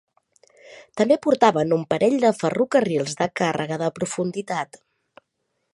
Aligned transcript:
També 1.01 1.17
portaven 1.25 1.75
un 1.77 1.83
parell 1.95 2.17
de 2.23 2.33
ferrocarrils 2.39 3.15
de 3.21 3.29
càrrega 3.41 3.79
de 3.83 3.91
profunditat. 4.01 4.81